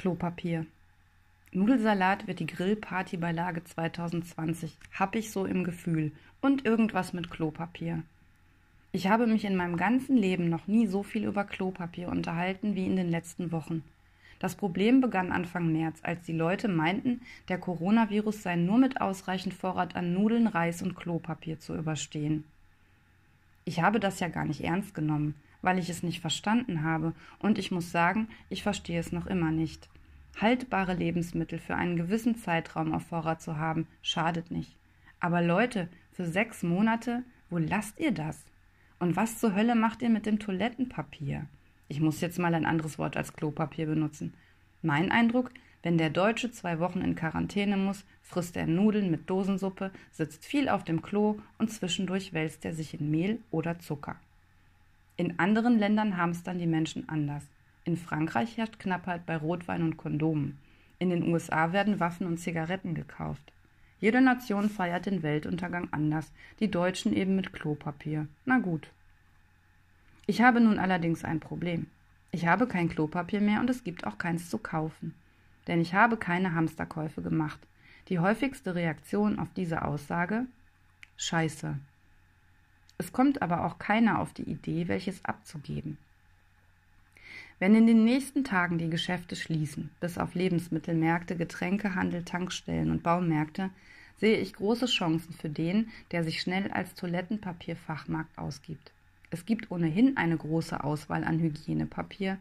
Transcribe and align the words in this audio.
Klopapier. 0.00 0.64
Nudelsalat 1.52 2.26
wird 2.26 2.40
die 2.40 2.46
Grillpartybeilage 2.46 3.64
2020, 3.64 4.78
hab 4.98 5.14
ich 5.14 5.30
so 5.30 5.44
im 5.44 5.62
Gefühl. 5.62 6.12
Und 6.40 6.64
irgendwas 6.64 7.12
mit 7.12 7.30
Klopapier. 7.30 8.02
Ich 8.92 9.08
habe 9.08 9.26
mich 9.26 9.44
in 9.44 9.56
meinem 9.56 9.76
ganzen 9.76 10.16
Leben 10.16 10.48
noch 10.48 10.66
nie 10.66 10.86
so 10.86 11.02
viel 11.02 11.26
über 11.26 11.44
Klopapier 11.44 12.08
unterhalten 12.08 12.76
wie 12.76 12.86
in 12.86 12.96
den 12.96 13.10
letzten 13.10 13.52
Wochen. 13.52 13.84
Das 14.38 14.54
Problem 14.54 15.02
begann 15.02 15.32
Anfang 15.32 15.70
März, 15.70 15.98
als 16.02 16.22
die 16.22 16.32
Leute 16.32 16.68
meinten, 16.68 17.20
der 17.50 17.58
Coronavirus 17.58 18.42
sei 18.42 18.56
nur 18.56 18.78
mit 18.78 19.02
ausreichend 19.02 19.52
Vorrat 19.52 19.96
an 19.96 20.14
Nudeln, 20.14 20.46
Reis 20.46 20.80
und 20.80 20.96
Klopapier 20.96 21.60
zu 21.60 21.76
überstehen. 21.76 22.44
Ich 23.64 23.80
habe 23.80 24.00
das 24.00 24.20
ja 24.20 24.28
gar 24.28 24.44
nicht 24.44 24.62
ernst 24.62 24.94
genommen, 24.94 25.34
weil 25.62 25.78
ich 25.78 25.90
es 25.90 26.02
nicht 26.02 26.20
verstanden 26.20 26.82
habe, 26.82 27.14
und 27.38 27.58
ich 27.58 27.70
muss 27.70 27.92
sagen, 27.92 28.28
ich 28.48 28.62
verstehe 28.62 28.98
es 28.98 29.12
noch 29.12 29.26
immer 29.26 29.50
nicht. 29.50 29.88
Haltbare 30.40 30.94
Lebensmittel 30.94 31.58
für 31.58 31.74
einen 31.74 31.96
gewissen 31.96 32.36
Zeitraum 32.36 32.94
auf 32.94 33.06
Vorrat 33.06 33.42
zu 33.42 33.58
haben, 33.58 33.86
schadet 34.02 34.50
nicht. 34.50 34.76
Aber 35.18 35.42
Leute, 35.42 35.88
für 36.12 36.24
sechs 36.24 36.62
Monate, 36.62 37.22
wo 37.50 37.58
lasst 37.58 37.98
ihr 38.00 38.12
das? 38.12 38.44
Und 38.98 39.16
was 39.16 39.38
zur 39.38 39.54
Hölle 39.54 39.74
macht 39.74 40.02
ihr 40.02 40.10
mit 40.10 40.26
dem 40.26 40.38
Toilettenpapier? 40.38 41.46
Ich 41.88 42.00
muss 42.00 42.20
jetzt 42.20 42.38
mal 42.38 42.54
ein 42.54 42.66
anderes 42.66 42.98
Wort 42.98 43.16
als 43.16 43.32
Klopapier 43.32 43.86
benutzen. 43.86 44.34
Mein 44.82 45.10
Eindruck, 45.10 45.50
wenn 45.82 45.98
der 45.98 46.10
Deutsche 46.10 46.50
zwei 46.50 46.78
Wochen 46.78 47.00
in 47.00 47.14
Quarantäne 47.14 47.76
muss, 47.76 48.04
frisst 48.22 48.56
er 48.56 48.66
Nudeln 48.66 49.10
mit 49.10 49.28
Dosensuppe, 49.28 49.90
sitzt 50.10 50.44
viel 50.44 50.68
auf 50.68 50.84
dem 50.84 51.02
Klo 51.02 51.38
und 51.58 51.70
zwischendurch 51.70 52.32
wälzt 52.32 52.64
er 52.64 52.74
sich 52.74 52.98
in 52.98 53.10
Mehl 53.10 53.38
oder 53.50 53.78
Zucker. 53.78 54.16
In 55.16 55.38
anderen 55.38 55.78
Ländern 55.78 56.16
dann 56.44 56.58
die 56.58 56.66
Menschen 56.66 57.08
anders. 57.08 57.44
In 57.84 57.96
Frankreich 57.96 58.56
herrscht 58.56 58.78
Knappheit 58.78 59.26
bei 59.26 59.36
Rotwein 59.36 59.82
und 59.82 59.96
Kondomen. 59.96 60.58
In 60.98 61.10
den 61.10 61.30
USA 61.30 61.72
werden 61.72 62.00
Waffen 62.00 62.26
und 62.26 62.38
Zigaretten 62.38 62.94
gekauft. 62.94 63.52
Jede 64.00 64.22
Nation 64.22 64.70
feiert 64.70 65.06
den 65.06 65.22
Weltuntergang 65.22 65.88
anders, 65.90 66.32
die 66.58 66.70
Deutschen 66.70 67.12
eben 67.12 67.36
mit 67.36 67.52
Klopapier. 67.52 68.28
Na 68.46 68.58
gut. 68.58 68.90
Ich 70.26 70.40
habe 70.40 70.60
nun 70.60 70.78
allerdings 70.78 71.24
ein 71.24 71.40
Problem. 71.40 71.86
Ich 72.32 72.46
habe 72.46 72.66
kein 72.66 72.88
Klopapier 72.88 73.40
mehr 73.40 73.60
und 73.60 73.70
es 73.70 73.82
gibt 73.84 74.06
auch 74.06 74.18
keins 74.18 74.50
zu 74.50 74.58
kaufen. 74.58 75.14
Denn 75.66 75.80
ich 75.80 75.94
habe 75.94 76.16
keine 76.16 76.54
Hamsterkäufe 76.54 77.22
gemacht. 77.22 77.60
Die 78.08 78.18
häufigste 78.18 78.74
Reaktion 78.74 79.38
auf 79.38 79.48
diese 79.54 79.84
Aussage 79.84 80.46
Scheiße. 81.16 81.78
Es 82.98 83.12
kommt 83.12 83.42
aber 83.42 83.66
auch 83.66 83.78
keiner 83.78 84.20
auf 84.20 84.32
die 84.32 84.48
Idee, 84.50 84.88
welches 84.88 85.24
abzugeben. 85.24 85.98
Wenn 87.58 87.74
in 87.74 87.86
den 87.86 88.04
nächsten 88.04 88.42
Tagen 88.42 88.78
die 88.78 88.88
Geschäfte 88.88 89.36
schließen, 89.36 89.90
bis 90.00 90.16
auf 90.16 90.34
Lebensmittelmärkte, 90.34 91.36
Getränkehandel, 91.36 92.24
Tankstellen 92.24 92.90
und 92.90 93.02
Baumärkte, 93.02 93.68
sehe 94.16 94.38
ich 94.38 94.54
große 94.54 94.86
Chancen 94.86 95.34
für 95.34 95.50
den, 95.50 95.90
der 96.10 96.24
sich 96.24 96.40
schnell 96.40 96.70
als 96.70 96.94
Toilettenpapierfachmarkt 96.94 98.38
ausgibt. 98.38 98.92
Es 99.30 99.46
gibt 99.46 99.70
ohnehin 99.70 100.16
eine 100.16 100.36
große 100.36 100.82
Auswahl 100.82 101.24
an 101.24 101.38
Hygienepapier. 101.38 102.38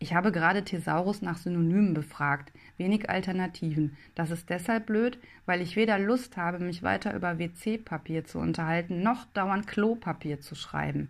Ich 0.00 0.14
habe 0.14 0.32
gerade 0.32 0.64
Thesaurus 0.64 1.22
nach 1.22 1.36
Synonymen 1.36 1.92
befragt, 1.92 2.52
wenig 2.76 3.10
Alternativen. 3.10 3.96
Das 4.14 4.30
ist 4.30 4.48
deshalb 4.48 4.86
blöd, 4.86 5.18
weil 5.44 5.60
ich 5.60 5.76
weder 5.76 5.98
Lust 5.98 6.36
habe, 6.36 6.60
mich 6.60 6.82
weiter 6.82 7.14
über 7.14 7.38
WC-Papier 7.38 8.24
zu 8.24 8.38
unterhalten, 8.38 9.02
noch 9.02 9.26
dauernd 9.34 9.66
Klopapier 9.66 10.40
zu 10.40 10.54
schreiben. 10.54 11.08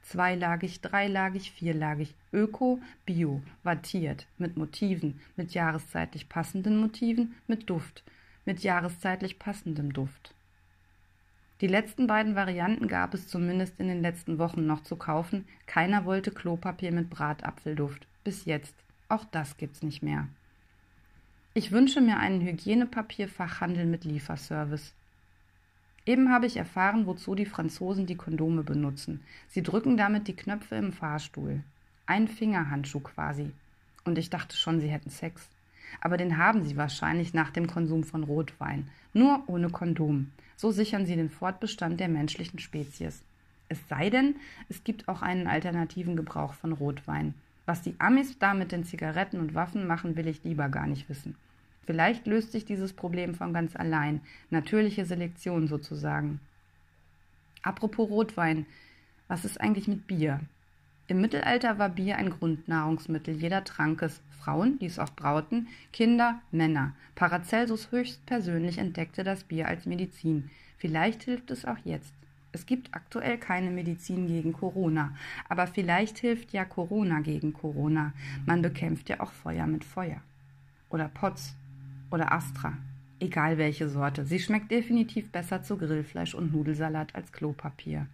Zweilagig, 0.00 0.80
dreilagig, 0.80 1.52
vierlagig, 1.52 2.14
öko, 2.32 2.80
bio, 3.04 3.42
wattiert, 3.62 4.26
mit 4.38 4.56
Motiven, 4.56 5.20
mit 5.36 5.52
jahreszeitlich 5.52 6.30
passenden 6.30 6.78
Motiven, 6.78 7.34
mit 7.46 7.68
Duft, 7.68 8.04
mit 8.46 8.60
jahreszeitlich 8.60 9.38
passendem 9.38 9.92
Duft. 9.92 10.34
Die 11.60 11.66
letzten 11.66 12.06
beiden 12.06 12.36
Varianten 12.36 12.86
gab 12.86 13.14
es 13.14 13.26
zumindest 13.26 13.80
in 13.80 13.88
den 13.88 14.00
letzten 14.00 14.38
Wochen 14.38 14.66
noch 14.66 14.84
zu 14.84 14.94
kaufen. 14.94 15.44
Keiner 15.66 16.04
wollte 16.04 16.30
Klopapier 16.30 16.92
mit 16.92 17.10
Bratapfelduft. 17.10 18.06
Bis 18.22 18.44
jetzt. 18.44 18.74
Auch 19.08 19.24
das 19.24 19.56
gibt's 19.56 19.82
nicht 19.82 20.02
mehr. 20.02 20.28
Ich 21.54 21.72
wünsche 21.72 22.00
mir 22.00 22.18
einen 22.18 22.42
Hygienepapierfachhandel 22.42 23.86
mit 23.86 24.04
Lieferservice. 24.04 24.94
Eben 26.06 26.30
habe 26.30 26.46
ich 26.46 26.56
erfahren, 26.56 27.06
wozu 27.06 27.34
die 27.34 27.46
Franzosen 27.46 28.06
die 28.06 28.16
Kondome 28.16 28.62
benutzen. 28.62 29.20
Sie 29.48 29.62
drücken 29.62 29.96
damit 29.96 30.28
die 30.28 30.36
Knöpfe 30.36 30.76
im 30.76 30.92
Fahrstuhl. 30.92 31.62
Ein 32.06 32.28
Fingerhandschuh 32.28 33.00
quasi. 33.00 33.50
Und 34.04 34.16
ich 34.16 34.30
dachte 34.30 34.56
schon, 34.56 34.80
sie 34.80 34.88
hätten 34.88 35.10
Sex. 35.10 35.48
Aber 36.00 36.16
den 36.16 36.38
haben 36.38 36.64
sie 36.64 36.76
wahrscheinlich 36.76 37.34
nach 37.34 37.50
dem 37.50 37.66
Konsum 37.66 38.04
von 38.04 38.24
Rotwein. 38.24 38.88
Nur 39.12 39.42
ohne 39.46 39.70
Kondom. 39.70 40.30
So 40.56 40.70
sichern 40.70 41.06
sie 41.06 41.16
den 41.16 41.30
Fortbestand 41.30 42.00
der 42.00 42.08
menschlichen 42.08 42.58
Spezies. 42.58 43.22
Es 43.68 43.78
sei 43.88 44.10
denn, 44.10 44.36
es 44.68 44.82
gibt 44.84 45.08
auch 45.08 45.22
einen 45.22 45.46
alternativen 45.46 46.16
Gebrauch 46.16 46.54
von 46.54 46.72
Rotwein. 46.72 47.34
Was 47.66 47.82
die 47.82 47.94
Amis 47.98 48.38
da 48.38 48.54
mit 48.54 48.72
den 48.72 48.84
Zigaretten 48.84 49.40
und 49.40 49.54
Waffen 49.54 49.86
machen, 49.86 50.16
will 50.16 50.26
ich 50.26 50.42
lieber 50.42 50.68
gar 50.68 50.86
nicht 50.86 51.08
wissen. 51.08 51.36
Vielleicht 51.84 52.26
löst 52.26 52.52
sich 52.52 52.64
dieses 52.64 52.92
Problem 52.92 53.34
von 53.34 53.52
ganz 53.52 53.76
allein. 53.76 54.20
Natürliche 54.50 55.04
Selektion 55.04 55.68
sozusagen. 55.68 56.40
Apropos 57.62 58.08
Rotwein, 58.08 58.66
was 59.26 59.44
ist 59.44 59.60
eigentlich 59.60 59.88
mit 59.88 60.06
Bier? 60.06 60.40
Im 61.08 61.22
Mittelalter 61.22 61.78
war 61.78 61.88
Bier 61.88 62.18
ein 62.18 62.28
Grundnahrungsmittel 62.28 63.34
jeder 63.34 63.64
Trankes. 63.64 64.20
Frauen, 64.38 64.78
die 64.78 64.86
es 64.86 64.98
auch 64.98 65.10
brauten, 65.10 65.66
Kinder, 65.90 66.40
Männer. 66.50 66.92
Paracelsus 67.14 67.90
höchstpersönlich 67.90 68.76
entdeckte 68.76 69.24
das 69.24 69.44
Bier 69.44 69.68
als 69.68 69.86
Medizin. 69.86 70.50
Vielleicht 70.76 71.22
hilft 71.22 71.50
es 71.50 71.64
auch 71.64 71.78
jetzt. 71.84 72.12
Es 72.52 72.66
gibt 72.66 72.94
aktuell 72.94 73.38
keine 73.38 73.70
Medizin 73.70 74.26
gegen 74.26 74.52
Corona, 74.52 75.14
aber 75.48 75.66
vielleicht 75.66 76.18
hilft 76.18 76.52
ja 76.52 76.66
Corona 76.66 77.20
gegen 77.20 77.54
Corona. 77.54 78.12
Man 78.44 78.60
bekämpft 78.60 79.08
ja 79.08 79.20
auch 79.20 79.32
Feuer 79.32 79.66
mit 79.66 79.84
Feuer. 79.84 80.20
Oder 80.90 81.08
Potz. 81.08 81.54
Oder 82.10 82.32
Astra. 82.32 82.74
Egal 83.18 83.56
welche 83.56 83.88
Sorte. 83.88 84.26
Sie 84.26 84.38
schmeckt 84.38 84.70
definitiv 84.70 85.32
besser 85.32 85.62
zu 85.62 85.78
Grillfleisch 85.78 86.34
und 86.34 86.52
Nudelsalat 86.52 87.14
als 87.14 87.32
Klopapier. 87.32 88.06